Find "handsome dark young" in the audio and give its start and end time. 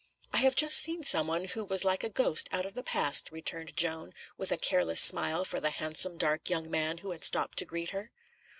5.69-6.71